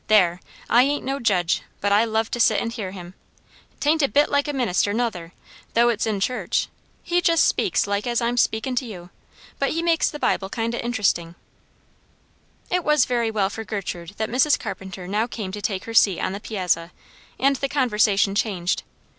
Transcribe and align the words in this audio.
"There! 0.07 0.39
I 0.67 0.81
ain't 0.81 1.05
no 1.05 1.19
judge; 1.19 1.61
but 1.79 1.91
I 1.91 2.05
love 2.05 2.31
to 2.31 2.39
sit 2.39 2.59
and 2.59 2.71
hear 2.73 2.89
him. 2.89 3.13
'Tain't 3.79 4.01
a 4.01 4.07
bit 4.07 4.31
like 4.31 4.47
a 4.47 4.51
minister, 4.51 4.93
nother, 4.95 5.31
though 5.75 5.89
it's 5.89 6.07
in 6.07 6.19
church; 6.19 6.69
he 7.03 7.21
just 7.21 7.43
speaks 7.43 7.85
like 7.85 8.07
as 8.07 8.19
I 8.19 8.27
am 8.27 8.35
speakin' 8.37 8.73
to 8.77 8.85
you; 8.87 9.11
but 9.59 9.73
he 9.73 9.83
makes 9.83 10.09
the 10.09 10.17
Bible 10.17 10.49
kind 10.49 10.73
o' 10.73 10.79
interestin'." 10.79 11.35
It 12.71 12.83
was 12.83 13.05
very 13.05 13.29
well 13.29 13.51
for 13.51 13.63
Gertrude 13.63 14.15
that 14.17 14.27
Mrs. 14.31 14.57
Carpenter 14.57 15.07
now 15.07 15.27
came 15.27 15.51
to 15.51 15.61
take 15.61 15.83
her 15.85 15.93
seat 15.93 16.19
on 16.19 16.33
the 16.33 16.39
piazza, 16.39 16.91
and 17.39 17.57
the 17.57 17.69
conversation 17.69 18.33
changed. 18.33 18.81